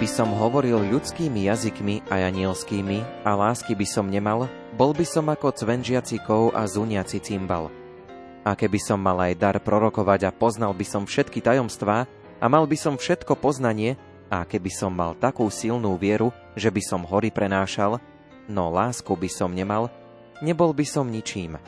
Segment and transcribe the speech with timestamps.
[0.00, 5.28] Keby som hovoril ľudskými jazykmi a anielskými a lásky by som nemal, bol by som
[5.28, 7.68] ako cvenžiaci kov a zuniaci cymbal.
[8.40, 12.08] A keby som mal aj dar prorokovať a poznal by som všetky tajomstvá
[12.40, 14.00] a mal by som všetko poznanie,
[14.32, 18.00] a keby som mal takú silnú vieru, že by som hory prenášal,
[18.48, 19.92] no lásku by som nemal,
[20.40, 21.60] nebol by som ničím.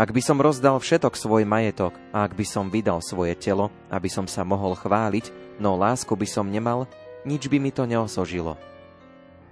[0.00, 4.08] Ak by som rozdal všetok svoj majetok a ak by som vydal svoje telo, aby
[4.08, 6.88] som sa mohol chváliť, no lásku by som nemal,
[7.28, 8.56] nič by mi to neosožilo.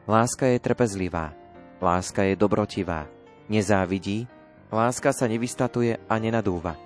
[0.08, 1.36] Láska je trpezlivá,
[1.84, 3.04] láska je dobrotivá,
[3.52, 4.24] nezávidí,
[4.72, 6.80] láska sa nevystatuje a nenadúva.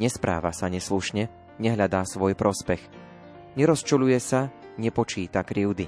[0.00, 1.28] Nespráva sa neslušne,
[1.60, 2.80] nehľadá svoj prospech.
[3.54, 4.48] Nerozčuluje sa,
[4.80, 5.86] nepočíta krivdy.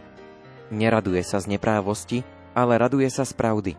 [0.70, 2.22] Neraduje sa z neprávosti,
[2.54, 3.72] ale raduje sa z pravdy.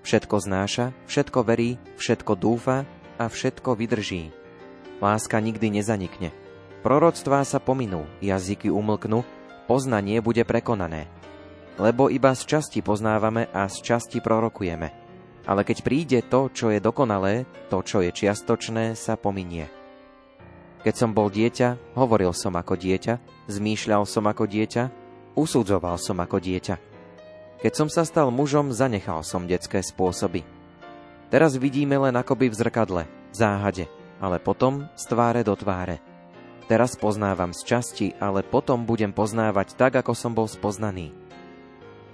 [0.00, 2.88] Všetko znáša, všetko verí, všetko dúfa
[3.20, 4.32] a všetko vydrží.
[5.00, 6.32] Láska nikdy nezanikne.
[6.80, 9.20] Proroctvá sa pominú, jazyky umlknú,
[9.70, 11.06] poznanie bude prekonané.
[11.78, 14.90] Lebo iba z časti poznávame a z časti prorokujeme.
[15.46, 19.70] Ale keď príde to, čo je dokonalé, to, čo je čiastočné, sa pominie.
[20.82, 24.82] Keď som bol dieťa, hovoril som ako dieťa, zmýšľal som ako dieťa,
[25.38, 26.76] usudzoval som ako dieťa.
[27.62, 30.42] Keď som sa stal mužom, zanechal som detské spôsoby.
[31.30, 33.86] Teraz vidíme len akoby v zrkadle, záhade,
[34.18, 36.02] ale potom z tváre do tváre–
[36.70, 41.10] Teraz poznávam z časti, ale potom budem poznávať tak, ako som bol spoznaný.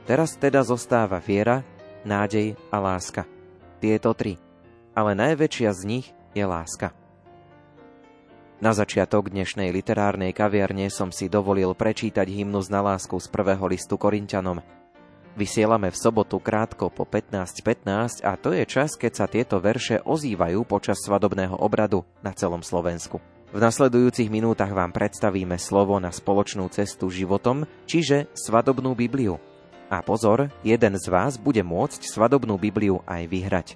[0.09, 1.61] Teraz teda zostáva viera,
[2.09, 3.29] nádej a láska.
[3.85, 4.41] Tieto tri.
[4.97, 6.97] Ale najväčšia z nich je láska.
[8.57, 14.01] Na začiatok dnešnej literárnej kaviarne som si dovolil prečítať hymnus na lásku z prvého listu
[14.01, 14.65] Korintianom.
[15.37, 20.01] Vysielame v sobotu krátko po 15.15 .15 a to je čas, keď sa tieto verše
[20.01, 23.36] ozývajú počas svadobného obradu na celom Slovensku.
[23.57, 29.41] V nasledujúcich minútach vám predstavíme slovo na spoločnú cestu životom, čiže svadobnú Bibliu.
[29.89, 33.69] A pozor, jeden z vás bude môcť svadobnú Bibliu aj vyhrať.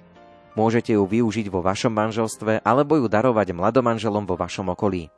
[0.53, 5.09] Môžete ju využiť vo vašom manželstve alebo ju darovať mladomanželom vo vašom okolí.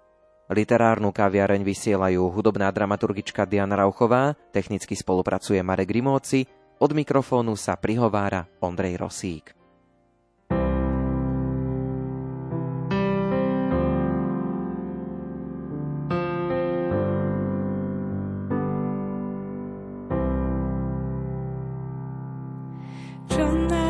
[0.48, 6.48] Literárnu kaviareň vysielajú hudobná dramaturgička Diana Rauchová, technicky spolupracuje Marek Rimóci,
[6.80, 9.63] od mikrofónu sa prihovára Ondrej Rosík.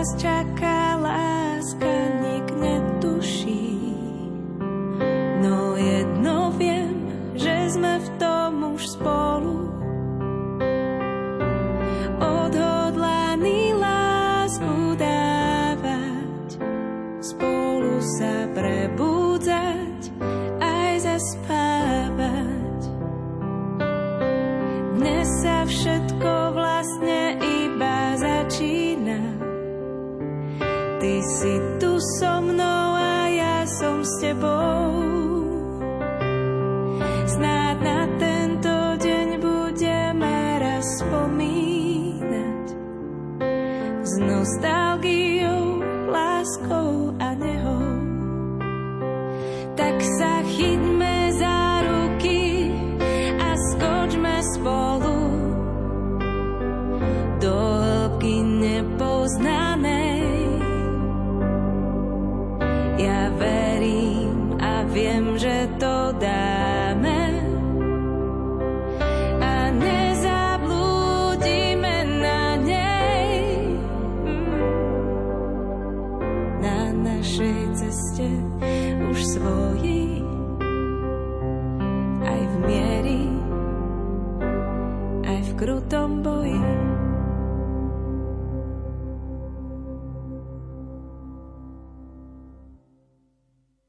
[0.03, 1.88] nás čaká láska,
[2.19, 3.62] nik netuší.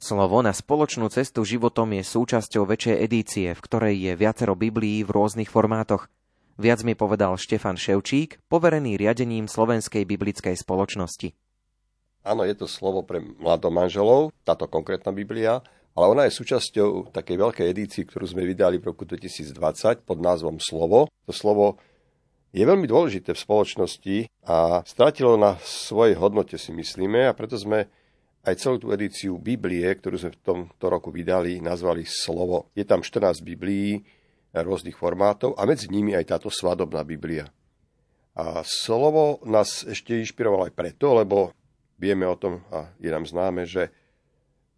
[0.05, 5.09] Slovo na spoločnú cestu životom je súčasťou väčšej edície, v ktorej je viacero Biblií v
[5.09, 6.13] rôznych formátoch.
[6.61, 11.33] Viac mi povedal Štefan Ševčík, poverený riadením Slovenskej biblickej spoločnosti.
[12.21, 15.65] Áno, je to slovo pre mladomanželov, táto konkrétna Biblia,
[15.97, 20.61] ale ona je súčasťou takej veľkej edícii, ktorú sme vydali v roku 2020 pod názvom
[20.61, 21.09] Slovo.
[21.25, 21.81] To slovo
[22.53, 27.89] je veľmi dôležité v spoločnosti a strátilo na svojej hodnote, si myslíme, a preto sme
[28.45, 32.69] aj celú tú edíciu Biblie, ktorú sme v tomto roku vydali, nazvali Slovo.
[32.77, 34.05] Je tam 14 Biblií
[34.55, 37.51] rôznych formátov a medzi nimi aj táto svadobná Biblia.
[38.35, 41.51] A slovo nás ešte inšpirovalo aj preto, lebo
[41.99, 43.91] vieme o tom a je nám známe, že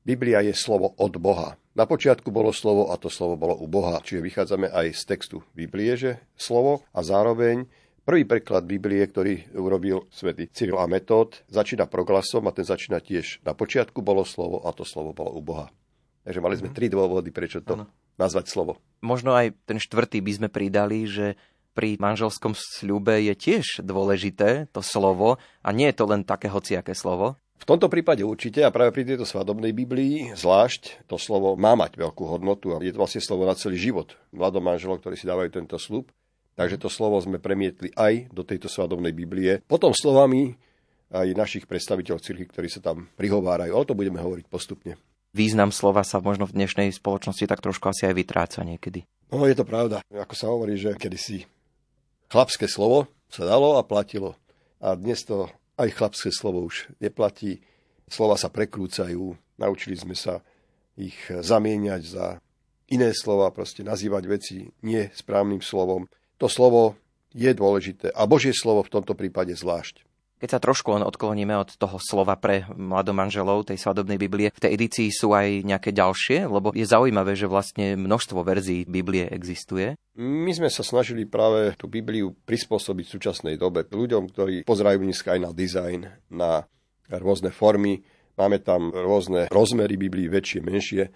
[0.07, 1.59] Biblia je slovo od Boha.
[1.77, 4.01] Na počiatku bolo slovo a to slovo bolo u Boha.
[4.01, 7.69] Čiže vychádzame aj z textu Biblie, že slovo a zároveň
[8.07, 13.43] Prvý preklad Biblie, ktorý urobil svätý Cyril a Metód, začína proglasom a ten začína tiež.
[13.43, 15.75] Na počiatku bolo slovo a to slovo bolo u Boha.
[16.23, 16.77] Takže mali sme mm.
[16.79, 17.91] tri dôvody, prečo to ano.
[18.15, 18.79] nazvať slovo.
[19.03, 21.35] Možno aj ten štvrtý by sme pridali, že
[21.75, 26.95] pri manželskom sľube je tiež dôležité to slovo a nie je to len také hociaké
[26.95, 27.35] slovo.
[27.59, 31.99] V tomto prípade určite a práve pri tejto svadobnej Biblii zvlášť to slovo má mať
[31.99, 35.51] veľkú hodnotu a je to vlastne slovo na celý život mladom manželov, ktorí si dávajú
[35.51, 36.07] tento slub.
[36.57, 39.61] Takže to slovo sme premietli aj do tejto svadobnej Biblie.
[39.69, 40.57] Potom slovami
[41.13, 43.77] aj našich predstaviteľov cirkvi, ktorí sa tam prihovárajú.
[43.77, 44.97] O to budeme hovoriť postupne.
[45.37, 49.05] Význam slova sa možno v dnešnej spoločnosti tak trošku asi aj vytráca niekedy.
[49.29, 50.01] No je to pravda.
[50.09, 51.45] Ako sa hovorí, že kedysi
[52.33, 54.33] chlapské slovo sa dalo a platilo.
[54.81, 57.61] A dnes to aj chlapské slovo už neplatí.
[58.09, 59.37] Slova sa prekrúcajú.
[59.61, 60.41] Naučili sme sa
[60.97, 62.41] ich zamieňať za
[62.89, 66.97] iné slova, proste nazývať veci nie správnym slovom to slovo
[67.37, 68.13] je dôležité.
[68.17, 70.07] A Božie slovo v tomto prípade zvlášť.
[70.37, 74.77] Keď sa trošku len odkloníme od toho slova pre mladomanželov tej svadobnej Biblie, v tej
[74.77, 79.97] edícii sú aj nejaké ďalšie, lebo je zaujímavé, že vlastne množstvo verzií Biblie existuje.
[80.21, 85.37] My sme sa snažili práve tú Bibliu prispôsobiť v súčasnej dobe ľuďom, ktorí pozerajú dneska
[85.37, 86.69] aj na dizajn, na
[87.09, 88.05] rôzne formy.
[88.37, 91.09] Máme tam rôzne rozmery Biblii, väčšie, menšie,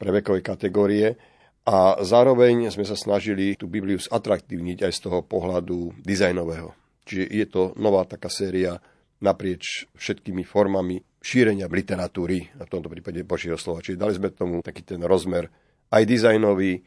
[0.00, 1.20] pre vekové kategórie.
[1.62, 6.74] A zároveň sme sa snažili tú Bibliu zatraktívniť aj z toho pohľadu dizajnového.
[7.06, 8.82] Čiže je to nová taká séria
[9.22, 13.78] naprieč všetkými formami šírenia literatúry, a v tomto prípade Božieho slova.
[13.78, 15.46] Čiže dali sme tomu taký ten rozmer
[15.94, 16.82] aj dizajnový,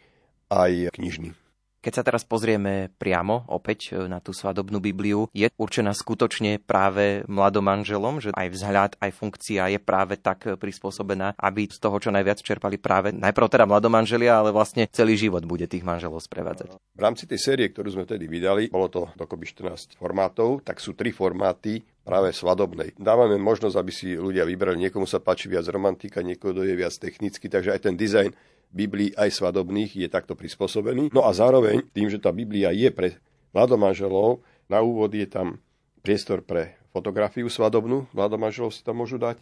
[0.51, 1.45] aj knižný.
[1.86, 7.22] Keď sa teraz pozrieme priamo opäť e, na tú svadobnú Bibliu, je určená skutočne práve
[7.30, 12.10] mladomanželom, že aj vzhľad, aj funkcia je práve tak e, prispôsobená, aby z toho čo
[12.10, 16.74] najviac čerpali práve najprv teda mladomanželia, ale vlastne celý život bude tých manželov sprevádzať.
[16.74, 20.98] V rámci tej série, ktorú sme vtedy vydali, bolo to dokopy 14 formátov, tak sú
[20.98, 22.98] tri formáty práve svadobnej.
[22.98, 27.46] Dávame možnosť, aby si ľudia vybrali, niekomu sa páči viac romantika, niekomu je viac technicky,
[27.46, 28.34] takže aj ten dizajn
[28.75, 31.16] Biblii aj svadobných je takto prispôsobený.
[31.16, 33.24] No a zároveň tým, že tá Biblia je pre
[33.56, 35.63] mladomanželov, na úvod je tam
[36.04, 39.39] priestor pre fotografiu svadobnú, mladomanželov si tam môžu dať.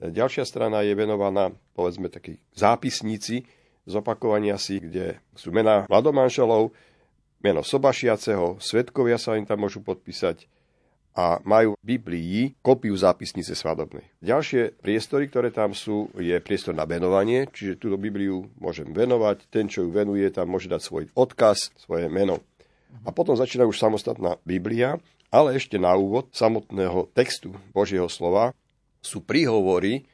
[0.00, 3.44] Ďalšia strana je venovaná, povedzme, taký zápisníci,
[3.84, 6.72] zopakovania si, kde sú mená mladomanželov,
[7.44, 10.48] meno sobašiaceho, svetkovia sa im tam môžu podpísať,
[11.12, 14.08] a majú v Biblii kopiu zápisnice svadobnej.
[14.24, 19.68] Ďalšie priestory, ktoré tam sú, je priestor na venovanie, čiže túto Bibliu môžem venovať, ten,
[19.68, 22.40] čo ju venuje, tam môže dať svoj odkaz, svoje meno.
[23.04, 24.96] A potom začína už samostatná Biblia,
[25.32, 28.52] ale ešte na úvod samotného textu Božieho slova
[29.00, 30.04] sú príhovory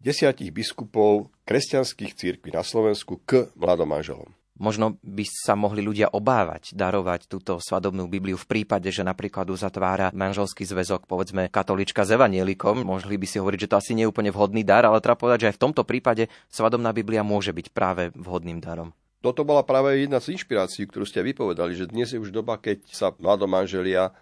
[0.00, 4.30] desiatich biskupov kresťanských církví na Slovensku k mladom manželom.
[4.56, 10.08] Možno by sa mohli ľudia obávať darovať túto svadobnú Bibliu v prípade, že napríklad uzatvára
[10.16, 12.80] manželský zväzok, povedzme, katolička s evanielikom.
[12.80, 15.44] Mohli by si hovoriť, že to asi nie je úplne vhodný dar, ale treba povedať,
[15.44, 18.96] že aj v tomto prípade svadobná Biblia môže byť práve vhodným darom.
[19.20, 22.84] Toto bola práve jedna z inšpirácií, ktorú ste vypovedali, že dnes je už doba, keď
[22.88, 24.14] sa mladomanželia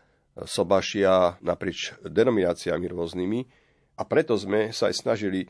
[0.43, 3.41] sobašia naprieč denomináciami rôznymi
[3.95, 5.47] a preto sme sa aj snažili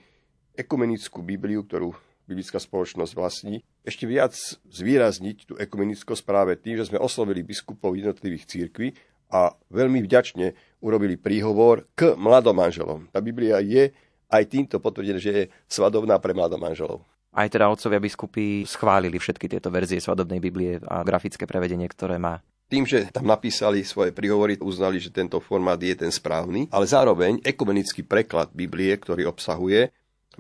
[0.53, 4.33] ekumenickú Bibliu, ktorú biblická spoločnosť vlastní, ešte viac
[4.69, 8.97] zvýrazniť tú ekumenickosť práve tým, že sme oslovili biskupov jednotlivých církví
[9.33, 10.55] a veľmi vďačne
[10.85, 13.09] urobili príhovor k mladomanželom.
[13.13, 13.93] Tá Biblia je
[14.31, 17.05] aj týmto potvrdené, že je svadobná pre mladomanželov.
[17.35, 22.39] Aj teda otcovia biskupy schválili všetky tieto verzie svadobnej Biblie a grafické prevedenie, ktoré má.
[22.71, 27.43] Tým, že tam napísali svoje príhovory, uznali, že tento formát je ten správny, ale zároveň
[27.45, 29.91] ekumenický preklad Biblie, ktorý obsahuje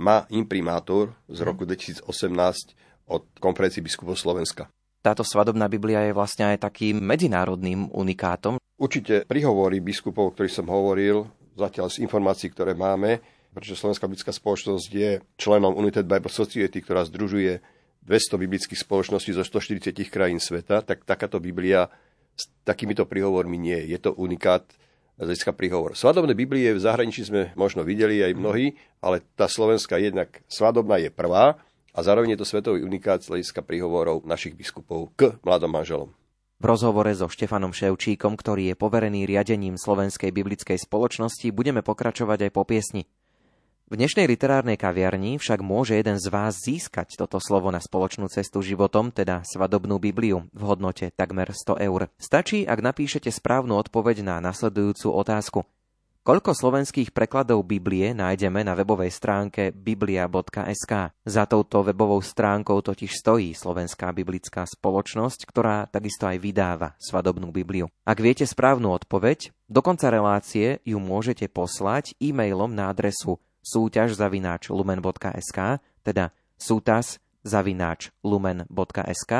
[0.00, 2.06] má imprimátor z roku 2018
[3.10, 4.68] od konferencii biskupov Slovenska.
[5.04, 8.56] Táto svadobná Biblia je vlastne aj takým medzinárodným unikátom.
[8.80, 13.20] Určite prihovory biskupov, o ktorých som hovoril, zatiaľ z informácií, ktoré máme,
[13.52, 17.60] pretože Slovenská biblická spoločnosť je členom United Bible Society, ktorá združuje
[18.04, 21.88] 200 biblických spoločností zo 140 krajín sveta, tak takáto Biblia
[22.34, 23.94] s takýmito príhovormi nie je.
[23.94, 24.66] Je to unikát
[25.14, 25.94] z hľadiska príhovor.
[25.94, 31.10] Svadobné Biblie v zahraničí sme možno videli aj mnohí, ale tá slovenská jednak svadobná je
[31.14, 31.58] prvá
[31.94, 36.10] a zároveň je to svetový unikát z hľadiska príhovorov našich biskupov k mladom manželom.
[36.58, 42.50] V rozhovore so Štefanom Ševčíkom, ktorý je poverený riadením Slovenskej biblickej spoločnosti, budeme pokračovať aj
[42.54, 43.06] po piesni.
[43.84, 48.64] V dnešnej literárnej kaviarni však môže jeden z vás získať toto slovo na spoločnú cestu
[48.64, 52.08] životom, teda svadobnú Bibliu v hodnote takmer 100 eur.
[52.16, 55.60] Stačí, ak napíšete správnu odpoveď na nasledujúcu otázku.
[56.24, 61.12] Koľko slovenských prekladov Biblie nájdeme na webovej stránke biblia.sk?
[61.20, 67.92] Za touto webovou stránkou totiž stojí Slovenská biblická spoločnosť, ktorá takisto aj vydáva svadobnú Bibliu.
[68.08, 74.68] Ak viete správnu odpoveď, do konca relácie ju môžete poslať e-mailom na adresu súťaž zavináč
[74.68, 79.32] lumen.sk, teda sútas zavináč lumen.sk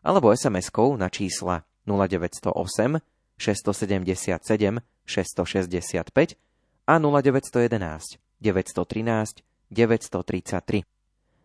[0.00, 3.04] alebo SMS-kou na čísla 0908
[3.36, 6.40] 677 665
[6.88, 10.84] a 0911 913 933.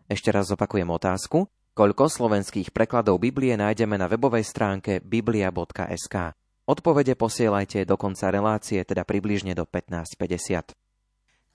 [0.08, 1.52] Ešte raz zopakujem otázku.
[1.74, 6.38] Koľko slovenských prekladov Biblie nájdeme na webovej stránke biblia.sk?
[6.64, 10.83] Odpovede posielajte do konca relácie, teda približne do 15.50.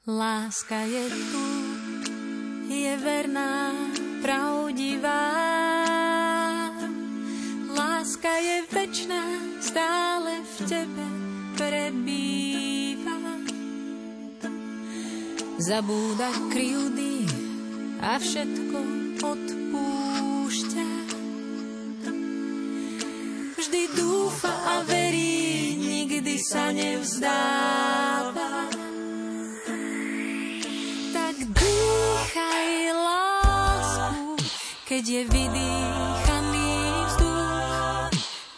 [0.09, 1.47] Láska je tu,
[2.65, 3.77] je verná,
[4.25, 5.37] pravdivá.
[7.69, 9.21] Láska je večná,
[9.61, 11.07] stále v tebe
[11.61, 13.21] prebýva.
[15.61, 17.29] Zabúda kryjúdy
[18.01, 18.81] a všetko
[19.21, 20.89] odpúšťa.
[23.61, 28.88] Vždy dúfa a verí, nikdy sa nevzdáva.
[34.89, 36.73] Keď je vydýchaný
[37.13, 38.09] vzduch,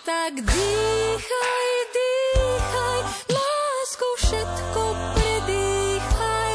[0.06, 3.00] tak dýchaj, dýchaj,
[3.34, 4.82] lásku všetko
[5.18, 6.54] predýchaj.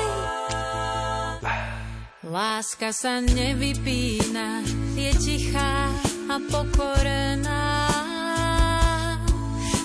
[2.24, 4.64] Láska sa nevypína,
[4.96, 5.92] je tichá
[6.32, 7.68] a pokorená.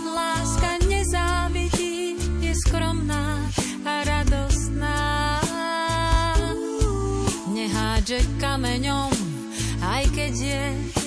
[0.07, 3.43] Láska nezávidí, je skromná
[3.83, 5.03] a radostná.
[7.51, 9.20] Nehádže kameňom
[10.31, 11.00] aj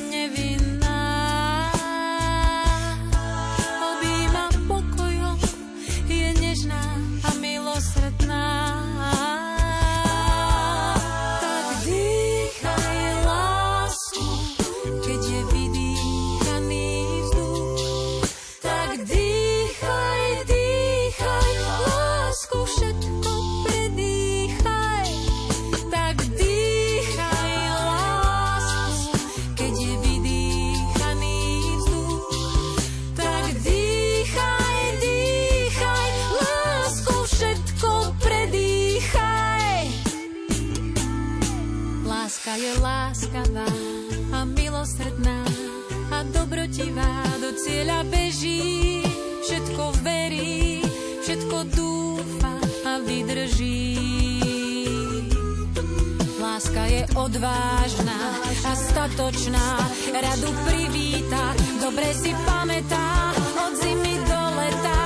[56.93, 58.38] je odvážna
[58.69, 65.01] a statočná, radu privíta, dobre si pamätá, od zimy do leta.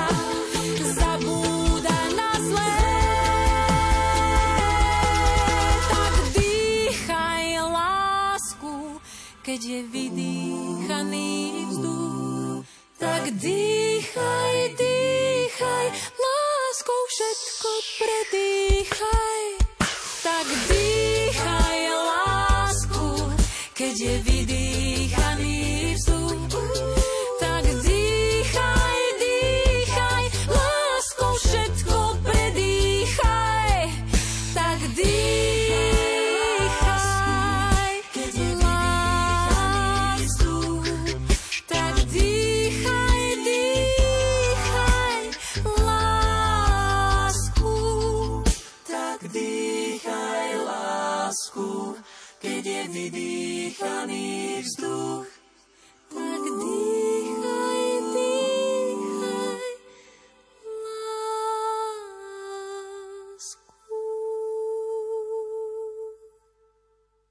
[1.87, 2.75] Na zlé.
[5.87, 8.75] Tak dýchaj lásku,
[9.47, 11.31] keď je vydýchaný
[11.71, 12.67] vzduch.
[12.99, 15.85] Tak dýchaj, dýchaj,
[16.19, 19.26] láskou všetko predýchaj.
[23.97, 24.66] Keď je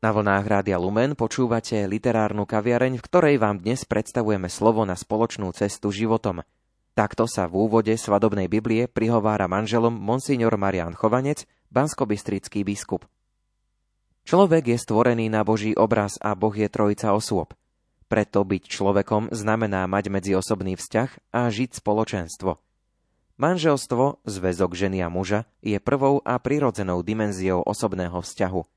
[0.07, 5.51] Na vlnách Rádia Lumen počúvate literárnu kaviareň, v ktorej vám dnes predstavujeme slovo na spoločnú
[5.51, 6.47] cestu životom.
[6.95, 13.03] Takto sa v úvode svadobnej Biblie prihovára manželom monsignor Marian Chovanec banskobystrický biskup.
[14.23, 17.59] Človek je stvorený na Boží obraz a Boh je trojica osôb.
[18.07, 22.63] Preto byť človekom znamená mať medziosobný vzťah a žiť spoločenstvo.
[23.43, 28.76] Manželstvo, zväzok ženy a muža, je prvou a prirodzenou dimenziou osobného vzťahu.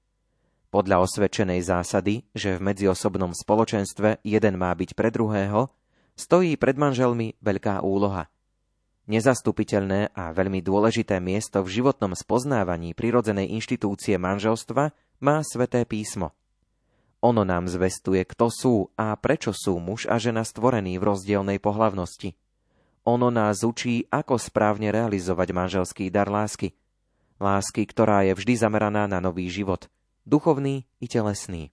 [0.69, 5.73] Podľa osvedčenej zásady, že v medziosobnom spoločenstve jeden má byť pre druhého,
[6.13, 8.29] stojí pred manželmi veľká úloha.
[9.09, 14.93] Nezastupiteľné a veľmi dôležité miesto v životnom spoznávaní prirodzenej inštitúcie manželstva
[15.25, 16.38] má sveté písmo.
[17.25, 22.33] Ono nám zvestuje, kto sú a prečo sú muž a žena stvorení v rozdielnej pohlavnosti–
[23.09, 26.77] ono nás učí, ako správne realizovať manželský dar lásky.
[27.41, 29.89] Lásky, ktorá je vždy zameraná na nový život,
[30.27, 31.71] duchovný i telesný.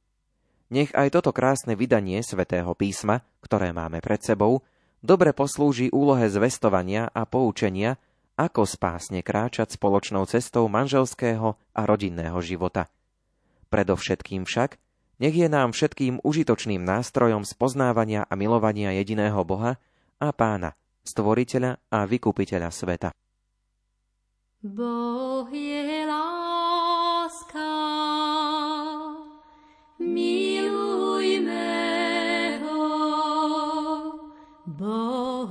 [0.67, 4.67] Nech aj toto krásne vydanie svätého písma, ktoré máme pred sebou,
[4.99, 8.03] dobre poslúži úlohe zvestovania a poučenia,
[8.37, 12.91] ako spásne kráčať spoločnou cestou manželského a rodinného života.
[13.71, 14.77] Predovšetkým však,
[15.23, 19.81] nech je nám všetkým užitočným nástrojom spoznávania a milovania jediného Boha
[20.21, 20.77] a Pána,
[21.07, 23.11] stvoriteľa a vykupiteľa sveta.
[24.67, 26.36] Boh je láska,
[29.99, 31.61] milujme
[32.63, 32.79] ho.
[34.67, 35.47] Boh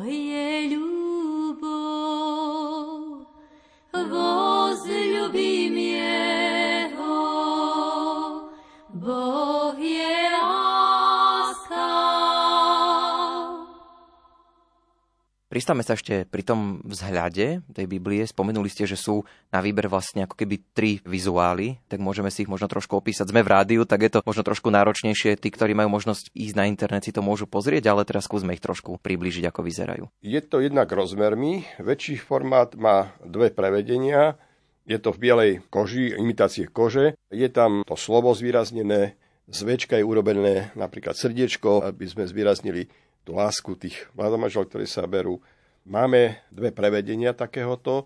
[15.56, 18.28] Pristáme sa ešte pri tom vzhľade tej Biblie.
[18.28, 19.24] Spomenuli ste, že sú
[19.56, 23.32] na výber vlastne ako keby tri vizuály, tak môžeme si ich možno trošku opísať.
[23.32, 25.40] Sme v rádiu, tak je to možno trošku náročnejšie.
[25.40, 28.60] Tí, ktorí majú možnosť ísť na internet, si to môžu pozrieť, ale teraz skúsme ich
[28.60, 30.04] trošku priblížiť, ako vyzerajú.
[30.20, 31.64] Je to jednak rozmermi.
[31.80, 34.36] Väčší formát má dve prevedenia.
[34.84, 37.16] Je to v bielej koži, imitácie kože.
[37.32, 42.90] Je tam to slovo zvýraznené, z je urobené napríklad srdiečko, aby sme zvýraznili
[43.26, 45.42] tú lásku tých mladomažov, ktorí sa berú.
[45.84, 48.06] Máme dve prevedenia takéhoto.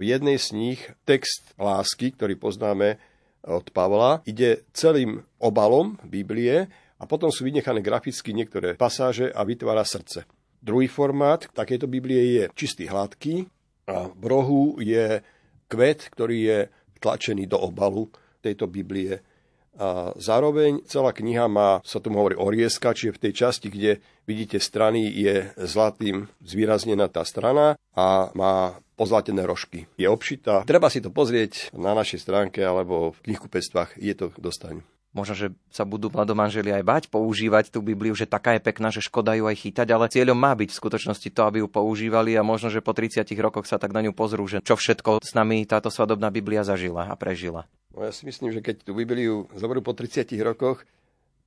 [0.00, 2.96] V jednej z nich text lásky, ktorý poznáme
[3.44, 6.66] od Pavla, ide celým obalom Biblie
[6.96, 10.24] a potom sú vynechané graficky niektoré pasáže a vytvára srdce.
[10.60, 13.46] Druhý formát takejto Biblie je čistý hladký
[13.86, 15.22] a v rohu je
[15.70, 16.58] kvet, ktorý je
[16.98, 18.10] tlačený do obalu
[18.42, 19.20] tejto Biblie
[19.76, 24.58] a zároveň celá kniha má, sa tomu hovorí orieska, čiže v tej časti, kde vidíte
[24.58, 29.84] strany, je zlatým zvýraznená tá strana a má pozlatené rožky.
[30.00, 30.64] Je obšitá.
[30.64, 34.00] Treba si to pozrieť na našej stránke alebo v knihkupectvách.
[34.00, 34.80] Je to dostaň.
[35.16, 39.00] Možno, že sa budú mladomanželi aj bať používať tú Bibliu, že taká je pekná, že
[39.00, 42.44] škoda ju aj chytať, ale cieľom má byť v skutočnosti to, aby ju používali a
[42.44, 45.64] možno, že po 30 rokoch sa tak na ňu pozrú, že čo všetko s nami
[45.64, 47.64] táto svadobná Biblia zažila a prežila.
[47.96, 50.84] No ja si myslím, že keď tú Bibliu zoberú po 30 rokoch,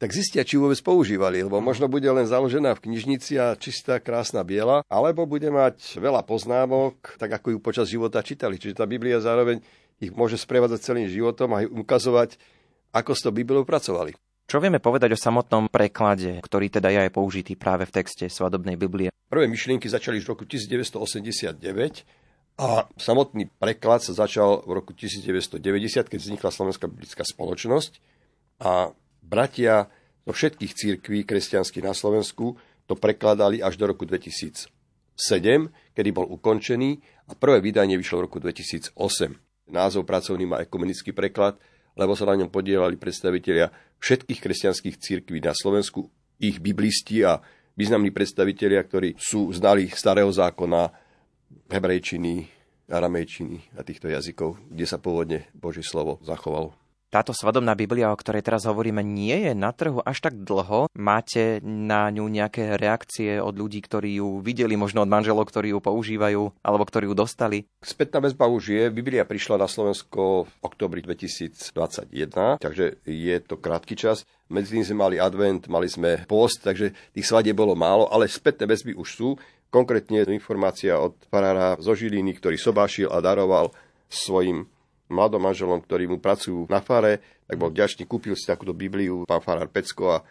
[0.02, 4.42] tak zistia, či vôbec používali, lebo možno bude len založená v knižnici a čistá, krásna
[4.42, 8.58] biela, alebo bude mať veľa poznámok, tak ako ju počas života čítali.
[8.58, 9.62] Čiže tá Biblia zároveň
[10.02, 12.42] ich môže sprevádzať celým životom a ukazovať,
[12.98, 14.18] ako s tou Bibliou pracovali.
[14.50, 18.74] Čo vieme povedať o samotnom preklade, ktorý teda je aj použitý práve v texte svadobnej
[18.74, 19.14] Biblie?
[19.30, 22.19] Prvé myšlienky začali v roku 1989
[22.60, 25.64] a samotný preklad sa začal v roku 1990,
[26.12, 28.04] keď vznikla Slovenská biblická spoločnosť
[28.60, 28.92] a
[29.24, 29.88] bratia
[30.28, 34.68] zo všetkých církví kresťanských na Slovensku to prekladali až do roku 2007,
[35.96, 37.00] kedy bol ukončený
[37.32, 38.92] a prvé vydanie vyšlo v roku 2008.
[39.72, 41.56] Názov pracovný má ekumenický preklad,
[41.96, 43.72] lebo sa na ňom podielali predstavitelia
[44.04, 46.12] všetkých kresťanských církví na Slovensku,
[46.44, 47.40] ich biblisti a
[47.80, 51.08] významní predstavitelia, ktorí sú znali starého zákona,
[51.70, 52.50] hebrejčiny,
[52.90, 56.74] aramejčiny a týchto jazykov, kde sa pôvodne Božie slovo zachovalo.
[57.10, 60.94] Táto svadobná Biblia, o ktorej teraz hovoríme, nie je na trhu až tak dlho.
[60.94, 65.82] Máte na ňu nejaké reakcie od ľudí, ktorí ju videli, možno od manželov, ktorí ju
[65.82, 67.66] používajú, alebo ktorí ju dostali?
[67.82, 68.84] Spätná väzba už je.
[68.94, 74.22] Biblia prišla na Slovensko v oktobri 2021, takže je to krátky čas.
[74.46, 78.70] Medzi tým sme mali advent, mali sme post, takže tých svadieb bolo málo, ale spätné
[78.70, 79.30] väzby už sú.
[79.70, 83.70] Konkrétne informácia od farára zo Žiliny, ktorý sobášil a daroval
[84.10, 84.66] svojim
[85.10, 89.42] mladom manželom, ktorí mu pracujú na fare, tak bol vďačný, kúpil si takúto Bibliu, pán
[89.42, 90.26] farár Pecko a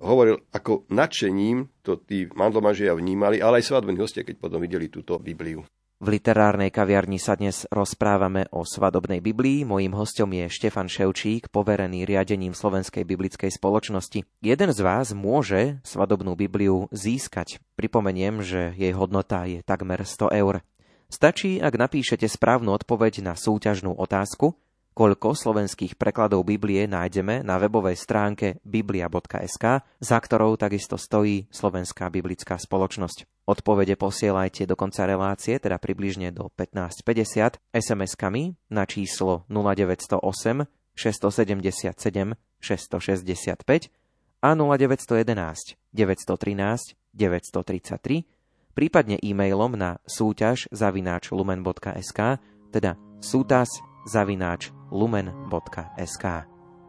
[0.00, 5.20] hovoril, ako nadšením to tí manželia vnímali, ale aj svadbení hostia, keď potom videli túto
[5.20, 5.64] Bibliu.
[6.00, 9.68] V literárnej kaviarni sa dnes rozprávame o svadobnej Biblii.
[9.68, 14.24] Mojím hostom je Štefan Ševčík, poverený riadením Slovenskej biblickej spoločnosti.
[14.40, 17.60] Jeden z vás môže svadobnú Bibliu získať.
[17.76, 20.64] Pripomeniem, že jej hodnota je takmer 100 eur.
[21.12, 24.56] Stačí, ak napíšete správnu odpoveď na súťažnú otázku,
[24.96, 32.56] koľko slovenských prekladov Biblie nájdeme na webovej stránke biblia.sk, za ktorou takisto stojí Slovenská biblická
[32.56, 33.28] spoločnosť.
[33.50, 43.90] Odpovede posielajte do konca relácie, teda približne do 15.50, SMS-kami na číslo 0908 677 665
[44.38, 48.22] a 0911 913 933
[48.70, 52.38] prípadne e-mailom na súťaž zavináč lumen.sk,
[52.70, 53.68] teda sútas
[54.06, 56.24] zavináč lumen.sk.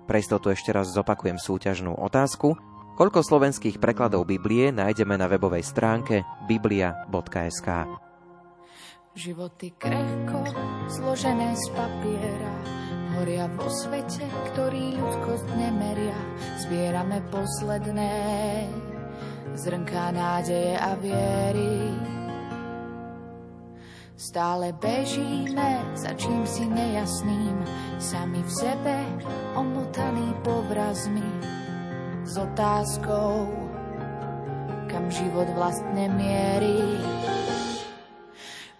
[0.05, 2.53] Pre istotu ešte raz zopakujem súťažnú otázku.
[2.95, 7.87] Koľko slovenských prekladov Biblie nájdeme na webovej stránke biblia.sk.
[9.11, 10.39] Životy krehko,
[10.87, 12.55] zložené z papiera,
[13.19, 16.19] horia vo svete, ktorý ľudskosť nemeria.
[16.63, 18.13] Zbierame posledné
[19.55, 21.91] zrnká nádeje a viery.
[24.15, 27.57] Stále bežíme za čím si nejasným,
[27.97, 28.95] sami v sebe
[29.57, 31.60] omotaný povrazmi.
[32.31, 33.43] S otázkou,
[34.87, 36.95] kam život vlastne mierí.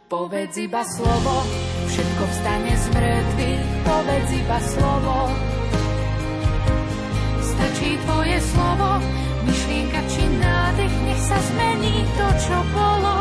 [0.08, 1.44] Povedz iba slovo,
[1.92, 5.16] všetko vstane z mŕtvych, povedz iba slovo.
[7.44, 8.90] Stačí tvoje slovo,
[9.44, 13.16] myšlienka či nádech, nech sa zmení to, čo bolo.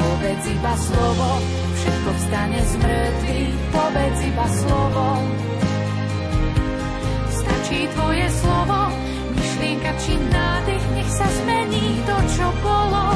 [0.00, 1.28] Povedz iba slovo,
[1.76, 5.49] všetko vstane z mŕtvych, povedz iba slovo.
[7.70, 8.90] Stačí tvoje slovo,
[9.30, 13.14] myšlienka či nádech, nech sa zmení to, čo bolo.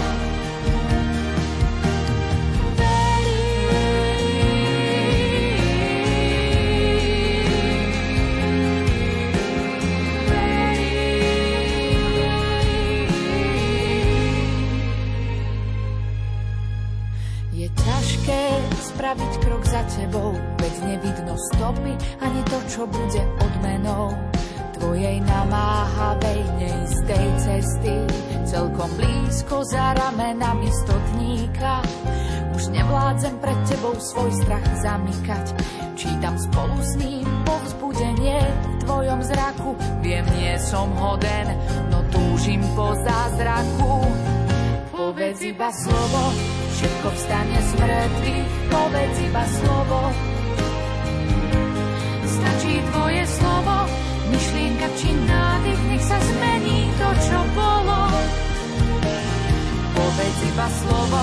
[34.05, 35.47] Svoj strach zamykať.
[35.97, 39.71] Čítam spolu s ním povzbudenie v tvojom zraku,
[40.05, 41.49] viem, nie som hoden,
[41.89, 44.05] no túžim po zázraku.
[44.93, 46.23] Povedz iba slovo,
[46.77, 50.01] všetko vstane z mŕtvych, povedz iba slovo.
[52.29, 53.77] Stačí tvoje slovo,
[54.29, 58.01] myšlienka či nádych, nech sa zmení to, čo bolo.
[59.97, 61.23] Povedz iba slovo,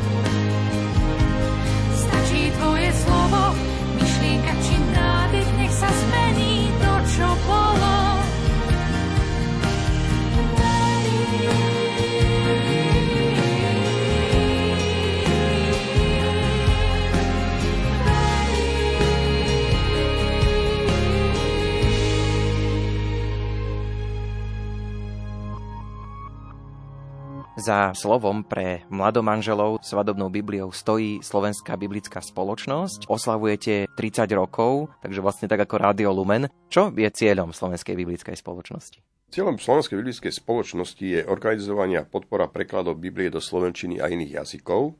[27.61, 33.05] Za slovom pre mladomanželov svadobnou Bibliou stojí Slovenská biblická spoločnosť.
[33.05, 36.49] Oslavujete 30 rokov, takže vlastne tak ako Rádio Lumen.
[36.73, 39.05] Čo je cieľom Slovenskej biblickej spoločnosti?
[39.29, 44.97] Cieľom Slovenskej biblickej spoločnosti je organizovanie a podpora prekladov Biblie do slovenčiny a iných jazykov,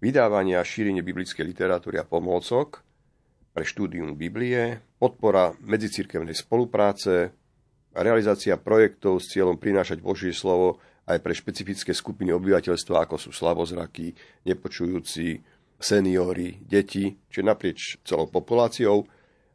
[0.00, 2.80] vydávanie a šírenie biblickej literatúry a pomôcok
[3.52, 7.36] pre štúdium Biblie, podpora medzicirkevnej spolupráce,
[7.92, 10.80] realizácia projektov s cieľom prinášať Božie slovo
[11.10, 14.14] aj pre špecifické skupiny obyvateľstva, ako sú slavozraky,
[14.46, 15.42] nepočujúci,
[15.80, 19.08] seniori, deti, čiže naprieč celou populáciou.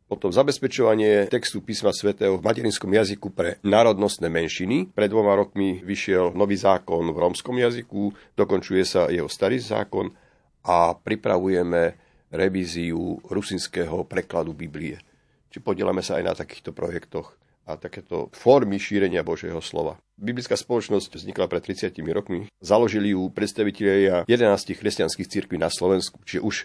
[0.05, 4.93] Potom zabezpečovanie textu písma svätého v materinskom jazyku pre národnostné menšiny.
[4.93, 10.13] Pred dvoma rokmi vyšiel nový zákon v rómskom jazyku, dokončuje sa jeho starý zákon
[10.65, 11.97] a pripravujeme
[12.29, 15.01] revíziu rusinského prekladu Biblie.
[15.49, 17.33] Či podielame sa aj na takýchto projektoch
[17.65, 19.97] a takéto formy šírenia Božieho slova.
[20.15, 22.47] Biblická spoločnosť vznikla pred 30 rokmi.
[22.61, 26.55] Založili ju predstavitelia 11 kresťanských cirkví na Slovensku, čiže už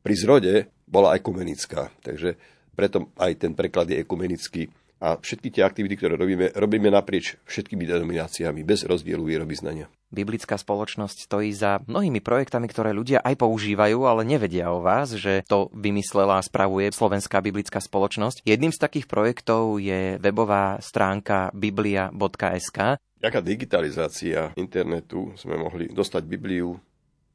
[0.00, 0.54] pri zrode
[0.88, 1.92] bola ekumenická.
[2.00, 2.40] Takže
[2.72, 4.72] preto aj ten preklad je ekumenický.
[4.96, 9.92] A všetky tie aktivity, ktoré robíme, robíme naprieč všetkými denomináciami, bez rozdielu vierovýznania.
[10.08, 15.44] Biblická spoločnosť stojí za mnohými projektami, ktoré ľudia aj používajú, ale nevedia o vás, že
[15.44, 18.40] to vymyslela a spravuje Slovenská biblická spoločnosť.
[18.48, 22.96] Jedným z takých projektov je webová stránka biblia.sk.
[23.20, 26.72] Jaká digitalizácia internetu sme mohli dostať Bibliu,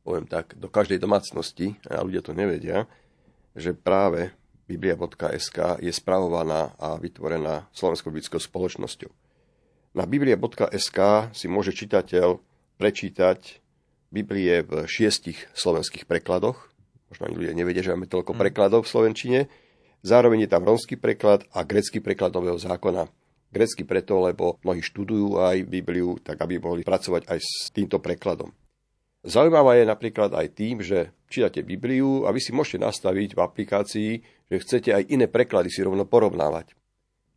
[0.02, 2.89] poviem tak, do každej domácnosti, a ľudia to nevedia,
[3.54, 4.34] že práve
[4.71, 9.12] biblia.sk je spravovaná a vytvorená Slovenskou biblickou spoločnosťou.
[9.91, 10.99] Na biblia.sk
[11.36, 12.39] si môže čitateľ
[12.79, 13.60] prečítať
[14.12, 16.71] Biblie v šiestich slovenských prekladoch.
[17.12, 18.39] Možno ani ľudia nevedia, že máme toľko mm.
[18.39, 19.39] prekladov v Slovenčine.
[20.03, 23.07] Zároveň je tam romský preklad a grecký preklad Nového zákona.
[23.51, 28.47] Grecky preto, lebo mnohí študujú aj Bibliu, tak aby mohli pracovať aj s týmto prekladom.
[29.21, 34.12] Zaujímavá je napríklad aj tým, že čítate Bibliu a vy si môžete nastaviť v aplikácii,
[34.49, 36.73] že chcete aj iné preklady si rovno porovnávať.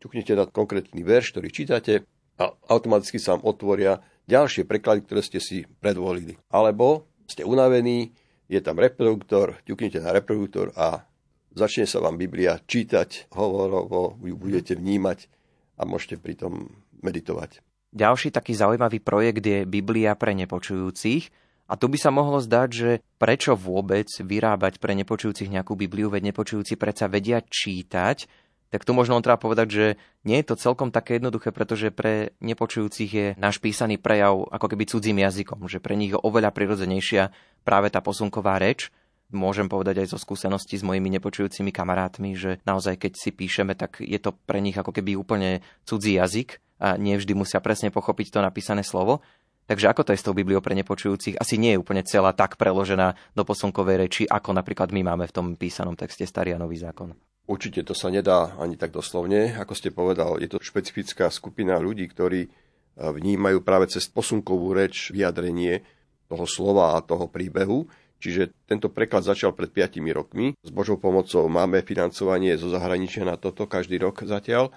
[0.00, 2.08] Ťuknete na konkrétny verš, ktorý čítate
[2.40, 6.40] a automaticky sa vám otvoria ďalšie preklady, ktoré ste si predvolili.
[6.48, 8.16] Alebo ste unavení,
[8.48, 11.04] je tam reproduktor, ťuknete na reproduktor a
[11.52, 15.28] začne sa vám Biblia čítať hovorovo, ju budete vnímať
[15.76, 16.72] a môžete pritom
[17.04, 17.60] meditovať.
[17.94, 21.43] Ďalší taký zaujímavý projekt je Biblia pre nepočujúcich.
[21.64, 26.34] A tu by sa mohlo zdať, že prečo vôbec vyrábať pre nepočujúcich nejakú Bibliu, veď
[26.34, 28.28] nepočujúci predsa vedia čítať,
[28.68, 29.86] tak tu možno on treba povedať, že
[30.26, 34.84] nie je to celkom také jednoduché, pretože pre nepočujúcich je náš písaný prejav ako keby
[34.90, 37.30] cudzím jazykom, že pre nich je oveľa prirodzenejšia
[37.62, 38.90] práve tá posunková reč
[39.34, 44.00] môžem povedať aj zo skúsenosti s mojimi nepočujúcimi kamarátmi, že naozaj keď si píšeme, tak
[44.00, 48.34] je to pre nich ako keby úplne cudzí jazyk a nie vždy musia presne pochopiť
[48.34, 49.20] to napísané slovo.
[49.64, 51.40] Takže ako to je s tou Bibliou pre nepočujúcich?
[51.40, 55.34] Asi nie je úplne celá tak preložená do posunkovej reči, ako napríklad my máme v
[55.34, 57.16] tom písanom texte Starý a Nový zákon.
[57.44, 59.56] Určite to sa nedá ani tak doslovne.
[59.56, 62.48] Ako ste povedal, je to špecifická skupina ľudí, ktorí
[62.96, 65.84] vnímajú práve cez posunkovú reč vyjadrenie
[66.28, 67.84] toho slova a toho príbehu
[68.24, 70.56] Čiže tento preklad začal pred 5 rokmi.
[70.64, 74.72] S Božou pomocou máme financovanie zo zahraničia na toto každý rok zatiaľ.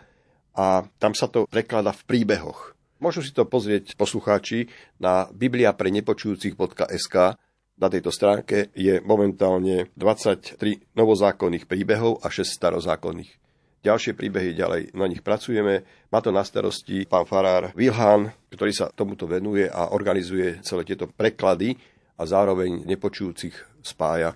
[0.52, 2.76] A tam sa to preklada v príbehoch.
[2.98, 7.16] Môžu si to pozrieť poslucháči na biblia pre nepočujúcich.sk.
[7.78, 10.58] Na tejto stránke je momentálne 23
[10.98, 13.38] novozákonných príbehov a 6 starozákonných.
[13.86, 15.86] Ďalšie príbehy ďalej na nich pracujeme.
[16.10, 21.06] Má to na starosti pán farár Wilhan, ktorý sa tomuto venuje a organizuje celé tieto
[21.06, 21.78] preklady
[22.18, 24.34] a zároveň nepočujúcich spája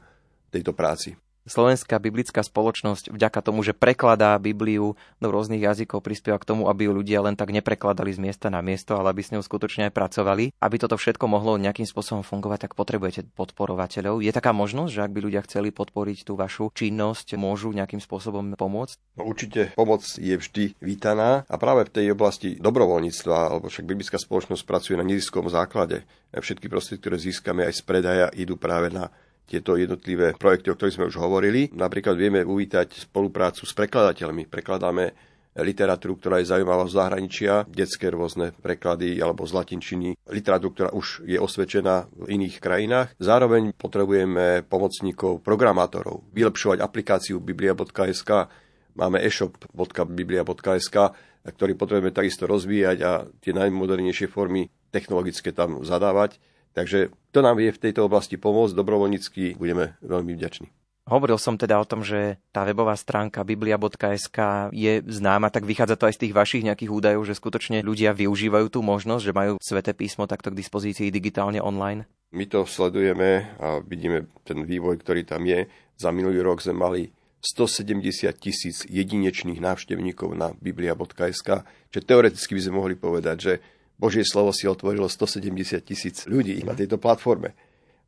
[0.54, 1.18] tejto práci.
[1.42, 6.86] Slovenská biblická spoločnosť vďaka tomu, že prekladá Bibliu do rôznych jazykov, prispieva k tomu, aby
[6.86, 9.94] ju ľudia len tak neprekladali z miesta na miesto, ale aby s ňou skutočne aj
[9.98, 10.54] pracovali.
[10.62, 14.22] Aby toto všetko mohlo nejakým spôsobom fungovať, tak potrebujete podporovateľov.
[14.22, 18.54] Je taká možnosť, že ak by ľudia chceli podporiť tú vašu činnosť, môžu nejakým spôsobom
[18.54, 19.18] pomôcť?
[19.18, 24.22] No, určite pomoc je vždy vítaná a práve v tej oblasti dobrovoľníctva, alebo však biblická
[24.22, 26.06] spoločnosť pracuje na neziskom základe.
[26.32, 29.10] Všetky prostriedky, ktoré získame aj z predaja, idú práve na
[29.52, 31.68] tieto jednotlivé projekty, o ktorých sme už hovorili.
[31.76, 34.48] Napríklad vieme uvítať spoluprácu s prekladateľmi.
[34.48, 35.12] Prekladáme
[35.60, 41.28] literatúru, ktorá je zaujímavá z zahraničia, detské rôzne preklady alebo z latinčiny, literatúru, ktorá už
[41.28, 43.12] je osvedčená v iných krajinách.
[43.20, 48.48] Zároveň potrebujeme pomocníkov programátorov, vylepšovať aplikáciu biblia.sk,
[48.96, 50.98] máme e-shop.biblia.sk,
[51.42, 53.12] ktorý potrebujeme takisto rozvíjať a
[53.44, 56.40] tie najmodernejšie formy technologické tam zadávať.
[56.72, 60.68] Takže to nám vie v tejto oblasti pomôcť, dobrovoľnícky budeme veľmi vďační.
[61.10, 66.08] Hovoril som teda o tom, že tá webová stránka biblia.sk je známa, tak vychádza to
[66.08, 69.92] aj z tých vašich nejakých údajov, že skutočne ľudia využívajú tú možnosť, že majú sveté
[69.98, 72.06] písmo takto k dispozícii digitálne online?
[72.32, 75.68] My to sledujeme a vidíme ten vývoj, ktorý tam je.
[76.00, 77.02] Za minulý rok sme mali
[77.44, 81.50] 170 tisíc jedinečných návštevníkov na biblia.sk,
[81.92, 83.54] čo teoreticky by sme mohli povedať, že
[84.02, 87.54] Božie slovo si otvorilo 170 tisíc ľudí na tejto platforme.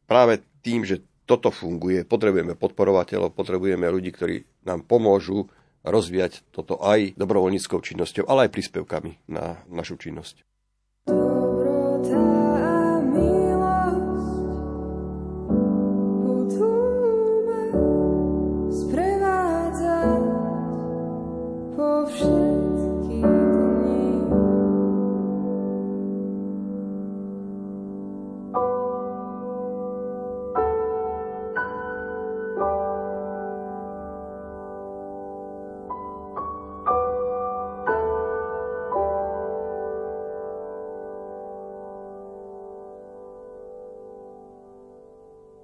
[0.10, 5.54] Práve tým, že toto funguje, potrebujeme podporovateľov, potrebujeme ľudí, ktorí nám pomôžu
[5.86, 10.42] rozvíjať toto aj dobrovoľníckou činnosťou, ale aj príspevkami na našu činnosť.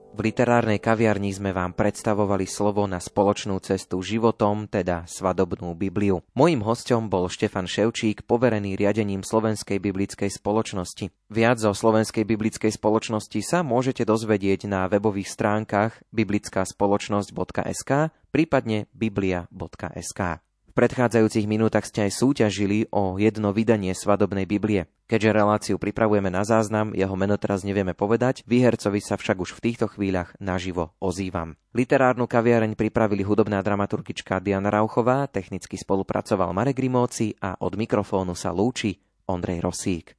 [0.09, 6.25] V literárnej kaviarni sme vám predstavovali slovo na spoločnú cestu životom, teda svadobnú Bibliu.
[6.33, 11.13] Mojím hostom bol Štefan Ševčík, poverený riadením Slovenskej biblickej spoločnosti.
[11.29, 17.91] Viac o Slovenskej biblickej spoločnosti sa môžete dozvedieť na webových stránkach biblickáspoločnosť.sk,
[18.33, 20.48] prípadne biblia.sk.
[20.69, 24.85] V predchádzajúcich minútach ste aj súťažili o jedno vydanie svadobnej Biblie.
[25.09, 29.63] Keďže reláciu pripravujeme na záznam, jeho meno teraz nevieme povedať, výhercovi sa však už v
[29.65, 31.57] týchto chvíľach naživo ozývam.
[31.73, 38.53] Literárnu kaviareň pripravili hudobná dramaturgička Diana Rauchová, technicky spolupracoval Marek Rimóci a od mikrofónu sa
[38.53, 40.13] lúči Ondrej Rosík.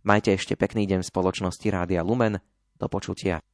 [0.00, 2.40] Majte ešte pekný deň v spoločnosti Rádia Lumen.
[2.80, 3.44] Do počutia.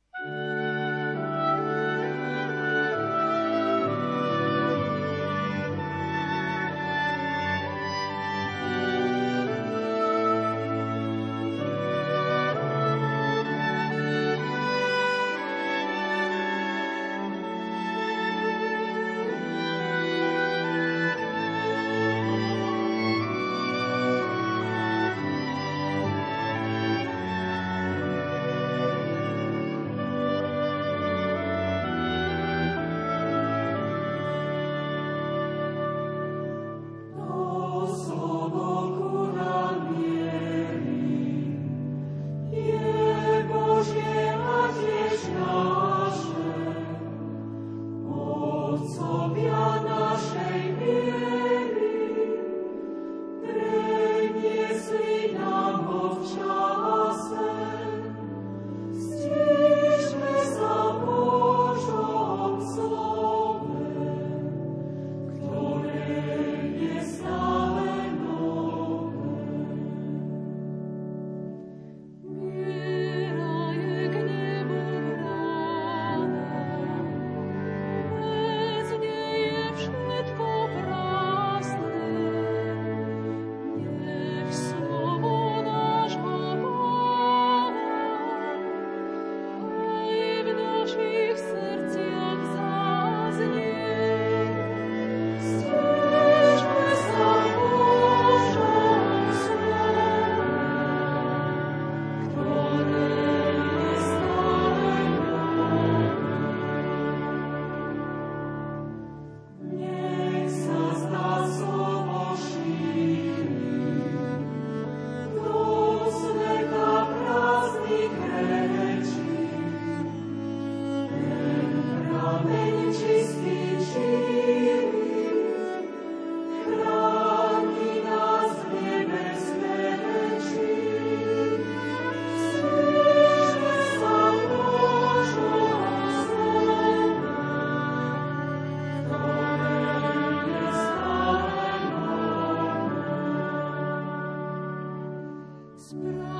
[145.81, 146.40] splendid.